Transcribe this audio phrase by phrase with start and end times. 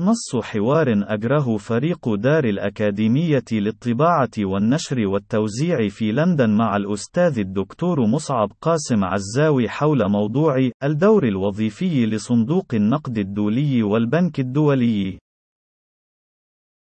[0.00, 8.52] نص حوار أجره فريق دار الأكاديمية للطباعة والنشر والتوزيع في لندن مع الأستاذ الدكتور مصعب
[8.60, 15.18] قاسم عزاوي حول موضوع الدور الوظيفي لصندوق النقد الدولي والبنك الدولي.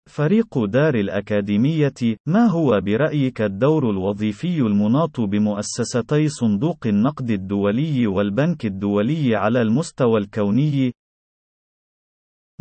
[0.09, 9.35] فريق دار الأكاديمية، ما هو برأيك الدور الوظيفي المناط بمؤسستي صندوق النقد الدولي والبنك الدولي
[9.35, 10.93] على المستوى الكوني؟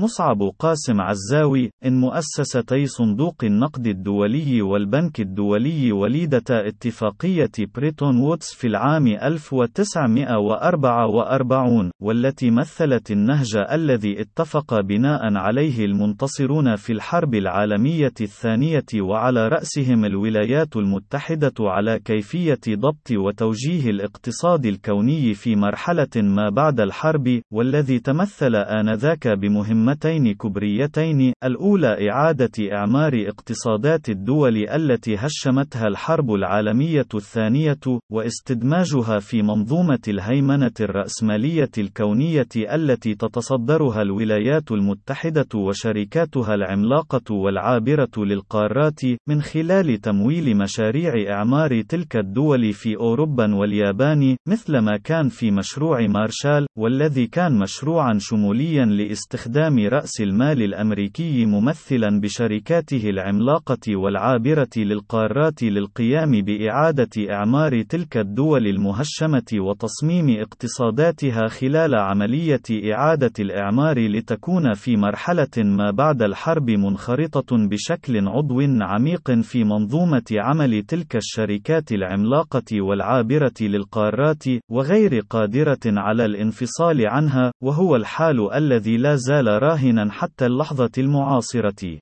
[0.00, 8.66] مصعب قاسم عزاوي إن مؤسستي صندوق النقد الدولي والبنك الدولي وليدتا اتفاقية بريتون وودز في
[8.66, 19.48] العام 1944 والتي مثلت النهج الذي اتفق بناء عليه المنتصرون في الحرب العالمية الثانية وعلى
[19.48, 27.98] رأسهم الولايات المتحدة على كيفية ضبط وتوجيه الاقتصاد الكوني في مرحلة ما بعد الحرب والذي
[27.98, 37.78] تمثل آنذاك بمهمة مهمتين كبريتين، الأولى إعادة إعمار اقتصادات الدول التي هشمتها الحرب العالمية الثانية،
[38.12, 49.42] واستدماجها في منظومة الهيمنة الرأسمالية الكونية التي تتصدرها الولايات المتحدة وشركاتها العملاقة والعابرة للقارات، من
[49.42, 57.26] خلال تمويل مشاريع إعمار تلك الدول في أوروبا واليابان، مثلما كان في مشروع مارشال، والذي
[57.26, 67.82] كان مشروعا شموليا لاستخدام رأس المال الأمريكي ممثلا بشركاته العملاقة والعابرة للقارات للقيام بإعادة إعمار
[67.82, 76.70] تلك الدول المهشمة وتصميم اقتصاداتها خلال عملية إعادة الإعمار لتكون في مرحلة ما بعد الحرب
[76.70, 86.24] منخرطة بشكل عضو عميق في منظومة عمل تلك الشركات العملاقة والعابرة للقارات، وغير قادرة على
[86.24, 91.98] الانفصال عنها، وهو الحال الذي لا زال راهنا حتى اللحظة المعاصرة.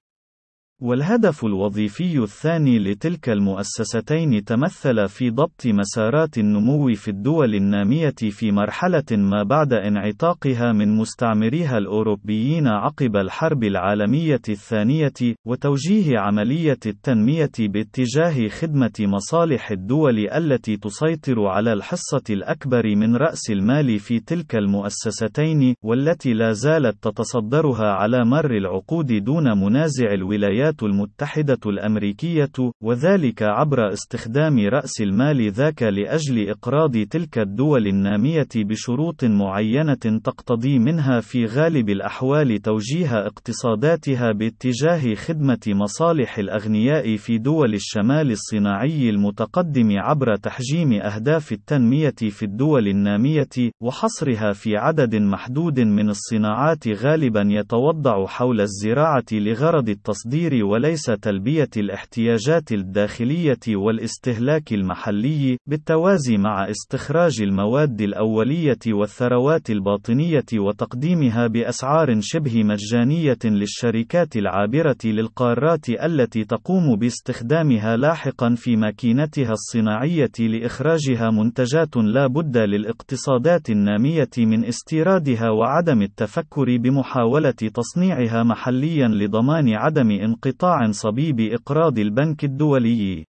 [0.83, 9.05] والهدف الوظيفي الثاني لتلك المؤسستين تمثل في ضبط مسارات النمو في الدول النامية في مرحلة
[9.11, 15.13] ما بعد انعتاقها من مستعمريها الأوروبيين عقب الحرب العالمية الثانية،
[15.47, 23.99] وتوجيه عملية التنمية باتجاه خدمة مصالح الدول التي تسيطر على الحصة الأكبر من رأس المال
[23.99, 31.59] في تلك المؤسستين، والتي لا زالت تتصدرها على مر العقود دون منازع الولايات الولايات المتحدة
[31.67, 32.53] الأمريكية،
[32.83, 41.21] وذلك عبر استخدام رأس المال ذاك لأجل إقراض تلك الدول النامية بشروط معينة تقتضي منها
[41.21, 50.37] في غالب الأحوال توجيه اقتصاداتها باتجاه خدمة مصالح الأغنياء في دول الشمال الصناعي المتقدم عبر
[50.37, 53.49] تحجيم أهداف التنمية في الدول النامية،
[53.83, 62.73] وحصرها في عدد محدود من الصناعات غالبا يتوضع حول الزراعة لغرض التصدير وليس تلبية الاحتياجات
[62.73, 74.37] الداخلية والاستهلاك المحلي، بالتوازي مع استخراج المواد الأولية والثروات الباطنية وتقديمها بأسعار شبه مجانية للشركات
[74.37, 84.31] العابرة للقارات التي تقوم باستخدامها لاحقا في ماكينتها الصناعية لإخراجها منتجات لا بد للاقتصادات النامية
[84.39, 93.28] من استيرادها وعدم التفكر بمحاولة تصنيعها محليا لضمان عدم انقطاع انقطاع صبيب إقراض البنك الدولي.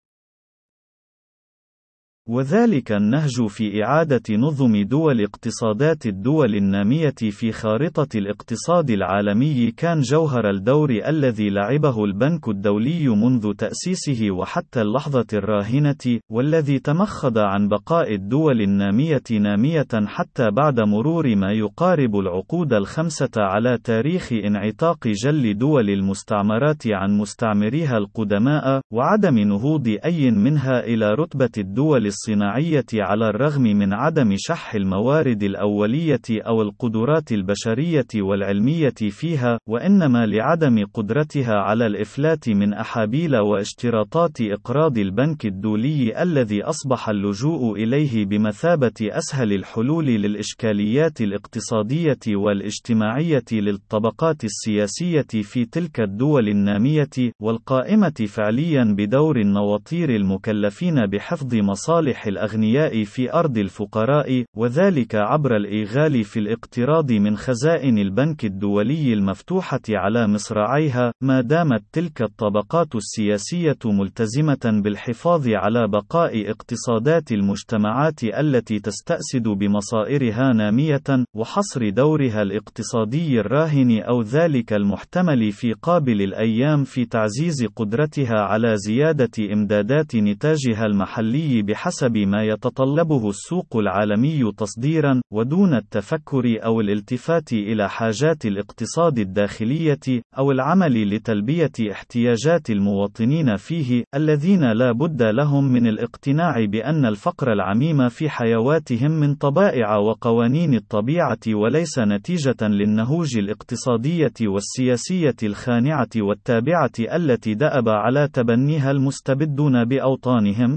[2.29, 10.49] وذلك النهج في إعادة نظم دول اقتصادات الدول النامية في خارطة الاقتصاد العالمي كان جوهر
[10.49, 18.61] الدور الذي لعبه البنك الدولي منذ تأسيسه وحتى اللحظة الراهنة، والذي تمخض عن بقاء الدول
[18.61, 26.87] النامية نامية حتى بعد مرور ما يقارب العقود الخمسة على تاريخ انعتاق جل دول المستعمرات
[26.87, 34.35] عن مستعمريها القدماء، وعدم نهوض أي منها إلى رتبة الدول الصناعية على الرغم من عدم
[34.37, 43.37] شح الموارد الأولية أو القدرات البشرية والعلمية فيها، وإنما لعدم قدرتها على الإفلات من أحابيل
[43.37, 54.43] واشتراطات إقراض البنك الدولي الذي أصبح اللجوء إليه بمثابة أسهل الحلول للإشكاليات الاقتصادية والاجتماعية للطبقات
[54.43, 63.33] السياسية في تلك الدول النامية، والقائمة فعليا بدور النواطير المكلفين بحفظ مصالح مصالح الأغنياء في
[63.33, 71.41] أرض الفقراء، وذلك عبر الإيغال في الاقتراض من خزائن البنك الدولي المفتوحة على مصراعيها، ما
[71.41, 81.89] دامت تلك الطبقات السياسية ملتزمة بالحفاظ على بقاء اقتصادات المجتمعات التي تستأسد بمصائرها نامية، وحصر
[81.89, 90.15] دورها الاقتصادي الراهن أو ذلك المحتمل في قابل الأيام في تعزيز قدرتها على زيادة إمدادات
[90.15, 99.19] نتاجها المحلي بحسب ما يتطلبه السوق العالمي تصديرا، ودون التفكر أو الالتفات إلى حاجات الاقتصاد
[99.19, 107.53] الداخلية، أو العمل لتلبية احتياجات المواطنين فيه، الذين لا بد لهم من الاقتناع بأن الفقر
[107.53, 117.53] العميم في حيواتهم من طبائع وقوانين الطبيعة وليس نتيجة للنهوج الاقتصادية والسياسية الخانعة والتابعة التي
[117.53, 120.75] دأب على تبنيها المستبدون بأوطانهم،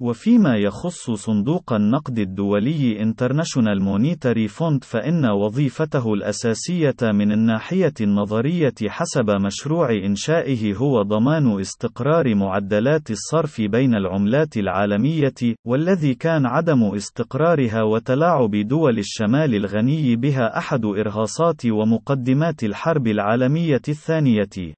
[0.00, 9.30] وفيما يخص صندوق النقد الدولي International Monetary Fund فإن وظيفته الأساسية من الناحية النظرية حسب
[9.30, 15.34] مشروع إنشائه هو ضمان استقرار معدلات الصرف بين العملات العالمية،
[15.66, 24.77] والذي كان عدم استقرارها وتلاعب دول الشمال الغني بها أحد إرهاصات ومقدمات الحرب العالمية الثانية.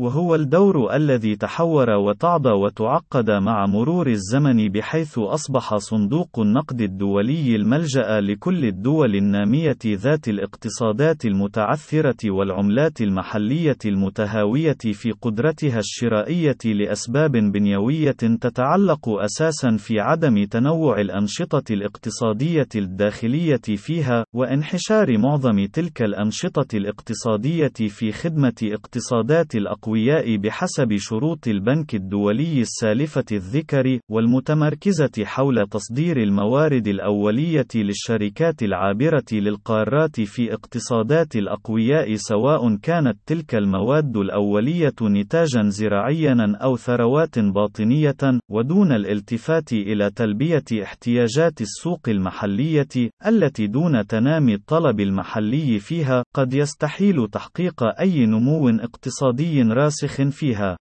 [0.00, 8.20] وهو الدور الذي تحور وتعضى وتعقد مع مرور الزمن بحيث أصبح صندوق النقد الدولي الملجأ
[8.20, 18.10] لكل الدول النامية ذات الاقتصادات المتعثرة والعملات المحلية المتهاوية في قدرتها الشرائية لأسباب بنيوية
[18.40, 28.12] تتعلق أساسا في عدم تنوع الأنشطة الاقتصادية الداخلية فيها، وانحشار معظم تلك الأنشطة الاقتصادية في
[28.12, 29.89] خدمة اقتصادات الأقوى.
[29.90, 40.20] الأقوياء بحسب شروط البنك الدولي السالفة الذكر، والمتمركزة حول تصدير الموارد الأولية للشركات العابرة للقارات
[40.20, 49.72] في اقتصادات الأقوياء سواء كانت تلك المواد الأولية نتاجا زراعيا أو ثروات باطنية، ودون الالتفات
[49.72, 58.26] إلى تلبية احتياجات السوق المحلية، التي دون تنامي الطلب المحلي فيها، قد يستحيل تحقيق أي
[58.26, 60.76] نمو اقتصادي راسخ فيها.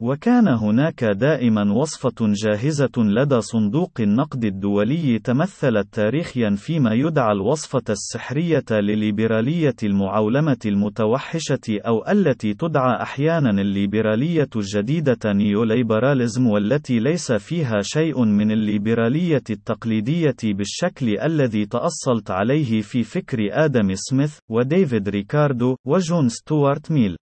[0.00, 8.64] وكان هناك دائما وصفة جاهزة لدى صندوق النقد الدولي تمثلت تاريخيا فيما يدعى الوصفة السحرية
[8.70, 18.50] لليبرالية المعولمة المتوحشة أو التي تدعى أحيانا الليبرالية الجديدة نيوليبراليزم والتي ليس فيها شيء من
[18.50, 27.16] الليبرالية التقليدية بالشكل الذي تأصلت عليه في فكر آدم سميث وديفيد ريكاردو وجون ستوارت ميل.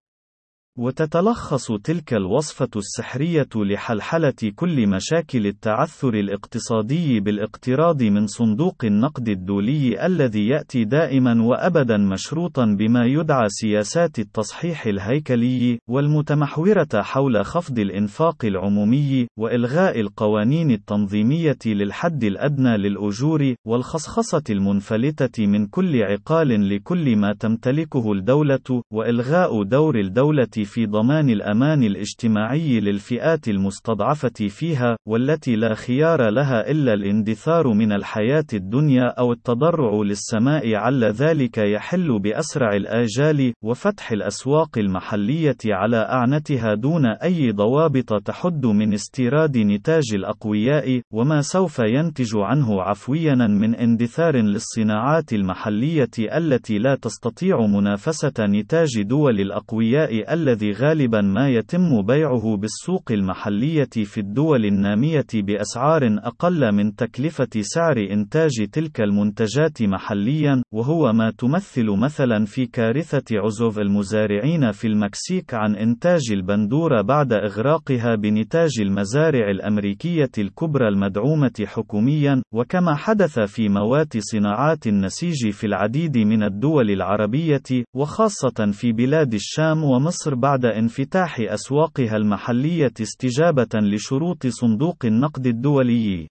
[0.79, 10.49] وتتلخص تلك الوصفة السحرية لحلحلة كل مشاكل التعثر الاقتصادي بالاقتراض من صندوق النقد الدولي الذي
[10.49, 20.01] يأتي دائما وأبدا مشروطا بما يدعى سياسات التصحيح الهيكلي، والمتمحورة حول خفض الإنفاق العمومي، وإلغاء
[20.01, 29.63] القوانين التنظيمية للحد الأدنى للأجور، والخصخصة المنفلتة من كل عقال لكل ما تمتلكه الدولة، وإلغاء
[29.63, 37.73] دور الدولة في ضمان الأمان الاجتماعي للفئات المستضعفة فيها، والتي لا خيار لها إلا الاندثار
[37.75, 45.97] من الحياة الدنيا أو التضرع للسماء عل ذلك يحل بأسرع الآجال، وفتح الأسواق المحلية على
[45.97, 53.75] أعنتها دون أي ضوابط تحد من استيراد نتاج الأقوياء، وما سوف ينتج عنه عفويا من
[53.75, 62.03] اندثار للصناعات المحلية التي لا تستطيع منافسة نتاج دول الأقوياء التي الذي غالبا ما يتم
[62.03, 70.63] بيعه بالسوق المحلية في الدول النامية بأسعار أقل من تكلفة سعر إنتاج تلك المنتجات محليا،
[70.73, 78.15] وهو ما تمثل مثلا في كارثة عزوف المزارعين في المكسيك عن إنتاج البندورة بعد إغراقها
[78.15, 86.43] بنتاج المزارع الأمريكية الكبرى المدعومة حكوميا، وكما حدث في موات صناعات النسيج في العديد من
[86.43, 95.47] الدول العربية، وخاصة في بلاد الشام ومصر بعد انفتاح أسواقها المحلية استجابة لشروط صندوق النقد
[95.47, 96.29] الدولي.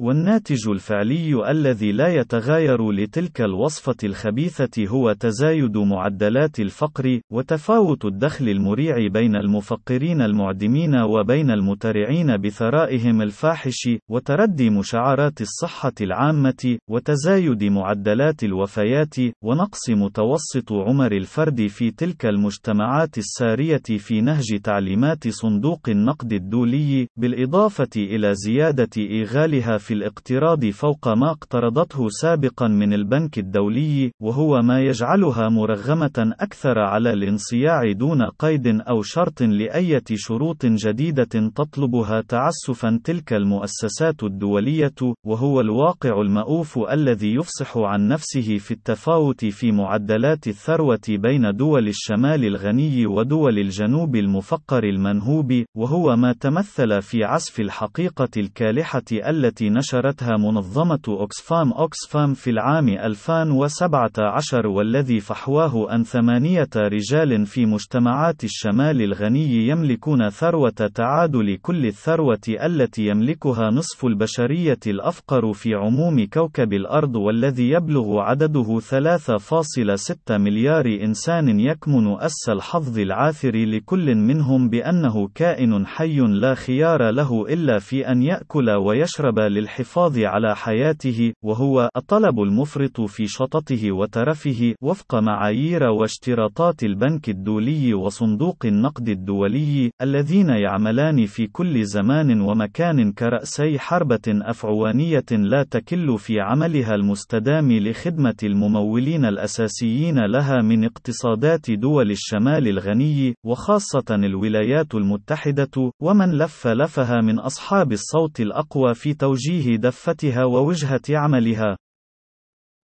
[0.00, 9.06] والناتج الفعلي الذي لا يتغاير لتلك الوصفة الخبيثة هو تزايد معدلات الفقر، وتفاوت الدخل المريع
[9.06, 19.90] بين المفقرين المعدمين وبين المترعين بثرائهم الفاحش، وتردي مشعرات الصحة العامة، وتزايد معدلات الوفيات، ونقص
[19.90, 28.34] متوسط عمر الفرد في تلك المجتمعات السارية في نهج تعليمات صندوق النقد الدولي، بالإضافة إلى
[28.34, 36.34] زيادة إيغالها في الاقتراض فوق ما اقترضته سابقا من البنك الدولي، وهو ما يجعلها مرغمة
[36.40, 44.94] أكثر على الانصياع دون قيد أو شرط لأية شروط جديدة تطلبها تعسفا تلك المؤسسات الدولية،
[45.26, 52.44] وهو الواقع المأوف الذي يفصح عن نفسه في التفاوت في معدلات الثروة بين دول الشمال
[52.44, 61.00] الغني ودول الجنوب المفقر المنهوب، وهو ما تمثل في عزف الحقيقة الكالحة التي نشرتها منظمة
[61.08, 70.30] أوكسفام أوكسفام في العام 2017 والذي فحواه أن ثمانية رجال في مجتمعات الشمال الغني يملكون
[70.30, 78.18] ثروة تعادل كل الثروة التي يملكها نصف البشرية الأفقر في عموم كوكب الأرض والذي يبلغ
[78.18, 87.10] عدده 3.6 مليار إنسان يكمن أس الحظ العاثر لكل منهم بأنه كائن حي لا خيار
[87.10, 94.74] له إلا في أن يأكل ويشرب للحفاظ على حياته، وهو الطلب المفرط في شططه وترفه،
[94.82, 103.78] وفق معايير واشتراطات البنك الدولي وصندوق النقد الدولي، الذين يعملان في كل زمان ومكان كرأسي
[103.78, 112.68] حربة أفعوانية لا تكل في عملها المستدام لخدمة الممولين الأساسيين لها من اقتصادات دول الشمال
[112.68, 119.14] الغني، وخاصة الولايات المتحدة، ومن لف لفها من أصحاب الصوت الأقوى في
[119.54, 121.76] توجيه دفتها ووجهة عملها.